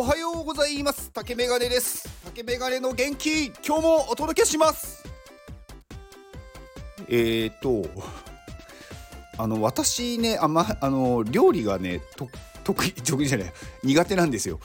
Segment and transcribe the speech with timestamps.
[0.00, 1.10] おはようございます。
[1.10, 2.08] 竹メガネです。
[2.24, 5.02] 竹メガネの元気今日もお届けします。
[7.08, 7.84] えーと
[9.36, 12.28] あの私ねあまあの料理がねと
[12.62, 13.52] 得意 得意じゃない
[13.82, 14.60] 苦手なんですよ。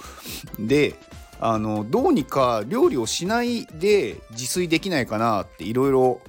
[0.59, 0.93] で
[1.39, 6.21] あのどうにか料理をしないで自炊できないかなっていろいろ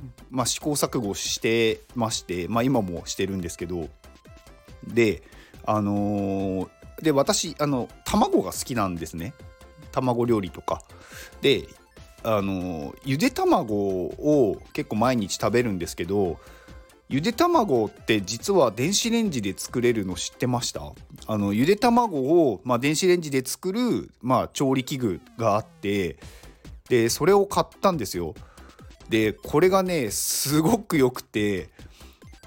[0.47, 3.91] 試行錯誤してましてまあ今もしてるんですけど。
[4.83, 5.23] で
[5.67, 6.69] あのー
[7.05, 9.35] で私あの卵が好きなんですね。
[9.93, 10.83] 卵料理とか。
[11.41, 11.69] で
[12.25, 16.41] あのゆで卵を結構毎日食べるんですけど
[17.11, 20.81] ゆで卵って実は電子レンジで作れるの知ってました？
[21.27, 26.17] あのゆで卵を、まあ、電子レンジで作る、まあ、調理器具があって
[26.89, 28.35] でそれを買ったんですよ。
[29.11, 31.69] でこれがねすごく良くて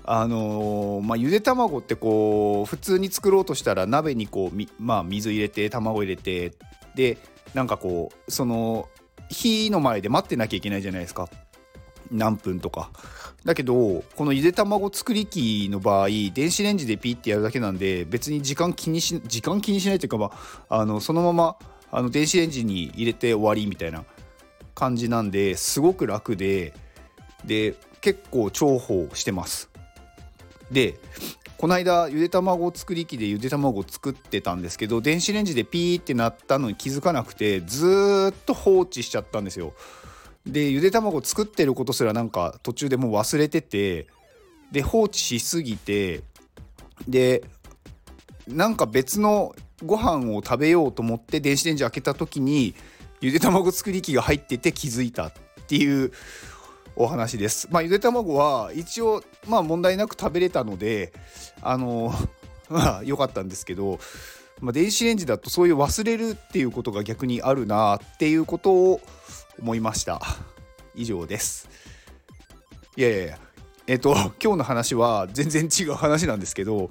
[0.10, 6.54] あのー、まあ、ゆで卵ってこう普通に作ろうとしたら鍋にこうまあ、水入れて卵入れて
[6.96, 7.18] で
[7.54, 8.88] なんかこうその
[9.30, 11.28] 火の前で待ってなきゃいけないじゃないですか。
[12.10, 12.90] 何分とか。
[13.44, 20.32] だけどこのゆで卵作り機の場合電子レンジでピッてやるだけなんで別に時間気にし時間気にしないというか、ま
[20.70, 21.58] あ、あのそのまま
[21.92, 24.06] あの電子レンジに入れて終わりみたいな
[24.74, 26.74] 感じなんですごく楽で
[27.46, 29.70] で結構重宝してます。
[30.72, 31.00] で
[31.58, 39.74] この間ゆで卵作り機でゆで卵を作ってたんですけど電子レンジでピーってなったのに気づかなくてずっと放置しちゃったんですよ。
[40.46, 44.08] でゆで卵作ってることすらなんか途中でもう忘れてて
[44.72, 46.22] で放置しすぎて
[47.08, 47.44] で
[48.48, 52.76] なんか別のご飯を食べようと思って電子レンジ開けた時に
[53.20, 55.34] ゆで卵作り機が入ってて気づいたっ
[55.68, 56.12] ていう
[56.96, 57.68] お話です。
[57.72, 61.14] まあ、ゆで卵は一応、まあ、問題なく食べれたので、
[61.62, 62.14] あの、
[62.70, 64.00] まあ、良かったんですけど、
[64.60, 69.02] まあ、電子レンジだとそういう忘れるっていうことが逆にあるなっていうことを
[69.60, 70.22] 思いました。
[70.96, 71.70] 以上です。
[72.96, 73.40] いやいやいや、
[73.86, 74.14] えっと、
[74.44, 76.90] 今日の話は全然違う話なんですけど、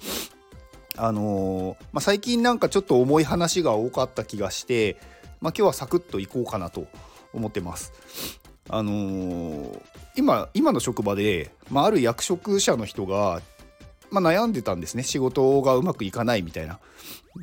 [0.97, 4.97] あのー、まあ、最近なんかちょっと重い話が多かった気がして、
[5.41, 6.87] まあ、今日はサクッといこうかなと
[7.33, 7.93] 思ってます。
[8.69, 9.81] あのー、
[10.17, 13.41] 今今の職場で、まあ、ある役職者の人が、
[14.11, 16.79] まあ、悩んでたんですね仕事がうまくいかないみたいな。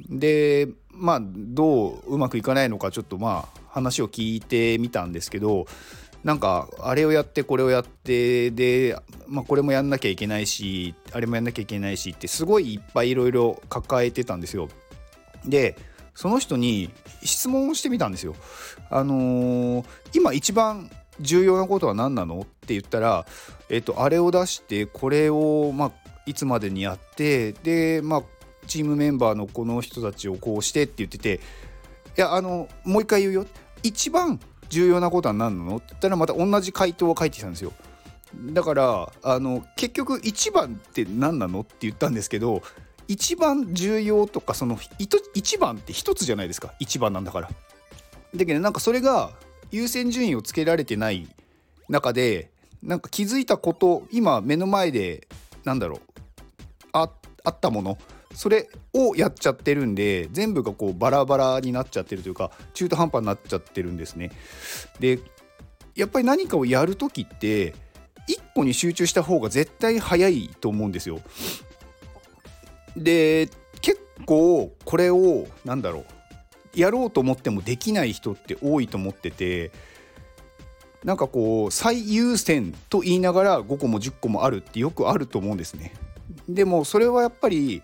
[0.09, 5.65] でまあどううまくいかないのかちょっとまあ話を聞いてみたんですけど
[6.23, 8.97] なんかあれをやってこれをやってで、
[9.27, 14.69] まあ、これもやんなきゃいけないしあれもやんなきゃいけないしってすごいいっぱいいろいろ抱えてたんですよ。
[15.45, 15.75] で
[16.15, 16.91] その人に
[17.23, 18.35] 質問をしてみたんですよ。
[18.89, 20.89] あのー、今一番
[21.19, 23.25] 重要なことは何なのって言ったら、
[23.69, 25.91] えっと、あれを出してこれを、まあ、
[26.25, 28.23] いつまでにやってで、まあ、
[28.67, 31.39] チームメンバーのこの人たちをこうしてって言ってて
[32.17, 33.45] いやあのもう一回言うよ
[33.81, 37.73] 一番重要なことは何なのって言ったらまた同じ回答を書いてきたんですよ。
[38.45, 42.63] だからあの結局一番って何なのって言ったんですけど
[43.07, 44.79] 一番重要とかその
[45.35, 47.49] 一番って一つじゃないですか一番なんだから。
[48.35, 49.31] だけどなんかそれが
[49.73, 51.27] 優先順位をつけられてない
[51.89, 52.51] 中で
[52.83, 55.27] なんか気づいたこと今目の前で
[55.63, 55.99] なんだろう
[56.93, 57.09] あ
[57.43, 57.97] あったもの
[58.35, 64.31] それをやっちゃってるんで全部がこうバラバラになっちゃってるというか中途半端になっちゃってるんですね。
[64.99, 65.19] で
[65.95, 67.73] やっぱり何かをやる時って
[68.27, 71.19] 1個に集中した方が絶対早いと思うんですよ。
[72.95, 73.49] で
[73.81, 76.05] 結構これを何だろう
[76.75, 79.71] やろうと思ってもできない人って多いと思ってて
[81.03, 85.93] なんかこう最優先と言いながら5個も10個もあるってよくあると思うんですね。
[86.47, 87.83] でもそれはやっぱり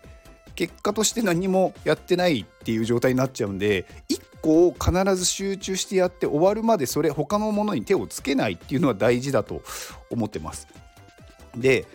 [0.56, 9.62] 結果として何もやってないっていう状態になっちゃうんで1個を必ず集中してやって終わるまでそれ他のものに手をつけないっていうのは大事だと
[10.10, 10.68] 思ってます。
[11.56, 11.86] で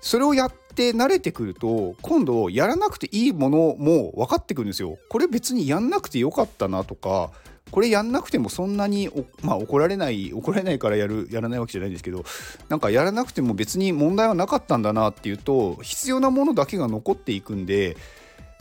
[0.00, 4.98] それをやって慣れてくると今度やらなくていいものも分かってくるんですよ。
[5.08, 7.30] これ別にやんなくてよかったなとか
[7.70, 9.10] これやんなくてもそんなに
[9.42, 12.24] まあ、怒られない怒られないからやるやらないわけじゃないんですけど
[12.68, 17.96] なんかやらなくても別に問題はなかったんだなっていうと必要なものだけが残っていくんで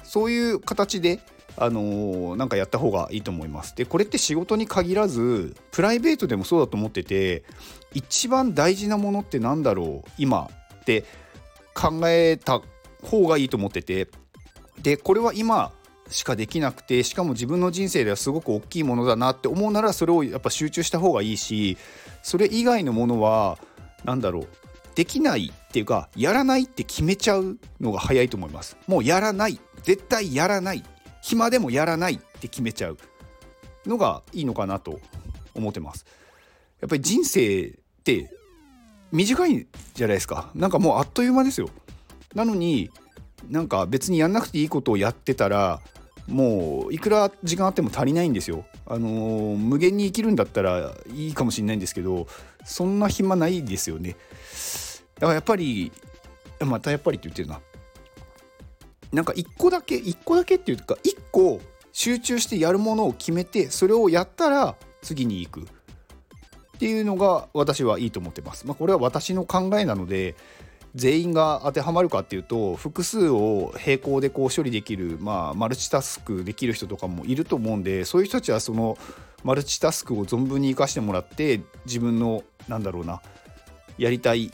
[0.03, 1.19] そういう形で
[1.55, 3.75] あのー、なんかやった方がいいと思います。
[3.75, 7.43] でこれって仕事に限らずプライベートでもそうだと思ってて
[7.93, 10.49] 一番大事なものって何だろう今
[10.81, 11.05] って
[11.73, 12.61] 考えた
[13.03, 14.07] 方がいいと思ってて。
[14.81, 15.71] でこれは今
[16.09, 21.77] しかできなくてしかも自分の人生ではすごく大きいものだなって思うならそれをやっぱ集中した方がいいし
[22.21, 23.57] それ以外のものは
[24.03, 24.47] 何だろう
[24.95, 28.77] できないっていうかやらないって決めちゃうのが早いと思います。
[28.87, 29.59] もうやらない。
[29.83, 30.83] 絶対やらない。
[31.21, 32.97] 暇でもやらないって決めちゃう
[33.85, 34.99] のがいいのかなと
[35.55, 36.05] 思ってます。
[36.79, 37.71] やっぱり人生っ
[38.03, 38.29] て
[39.13, 41.69] 短いじゃないですかなんかもうあっという間ですよ。
[42.33, 42.89] なのに
[43.47, 45.81] なんか別にやんなくていいことをやってたら
[46.27, 48.65] もういくら時間あっても足りないんですよ。
[48.87, 52.27] あのー、無限に生きるんだったらいいかもしれないんですけど
[52.65, 54.15] そんな暇ないですよね。
[55.15, 55.91] だからやっぱり
[56.61, 57.61] またやっぱりって言ってるな。
[59.11, 61.61] なんか一個だけ一個だけっていうか一個
[61.91, 65.67] 集中してやるものを決めてそれをやったら次に行く
[66.75, 68.65] っていうのが私はいいと思ってます。
[68.65, 70.35] まあ、これは私の考えなので
[70.95, 78.97] 全員が当てはまるかっていうと複数を並行でこう処理できる、まあ、マルチタスクできる人とかもいると思うんでそういう人たちはその
[79.43, 83.21] マルチタスクを存分に生かしてもらって自分のなんだろうな
[83.97, 84.51] やりたい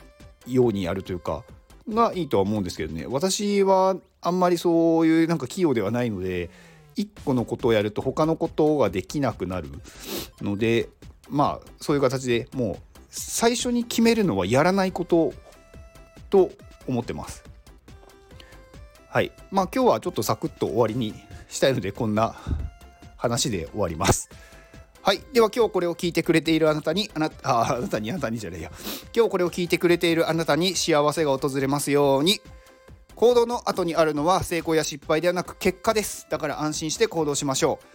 [0.48, 1.44] ようにやるというか
[1.89, 6.50] がいいとは思うんですけどね私はあんまりそういうなんか器用ではないので
[6.95, 9.69] 1個のことをやると他のことができなくなる
[10.42, 10.89] ので
[11.29, 12.77] まあそういう形でもう
[13.09, 15.33] 最初に決めるのはやらないこと
[16.29, 16.51] と
[16.87, 17.43] 思ってます。
[19.09, 21.13] はいまあ今日はちょっとサクッと終わりに
[21.47, 22.35] したいのでこんな
[23.17, 24.29] 話で終わります。
[25.01, 25.21] はい。
[25.33, 28.71] では今日これを聞いてくれているあなたに、あなた、あなたに、あなたにじゃねえや。
[29.15, 32.41] 今日これを聞いてくれているあなたに幸せが訪れますように。
[33.15, 36.27] 行動の後にあるのは成功や失敗ではなく結果です。
[36.29, 37.85] だから安心して行動しましょう。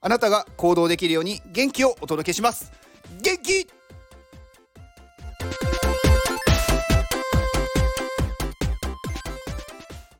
[0.00, 2.72] あなたが行動できるように元気をお届けします。
[3.20, 3.77] 元気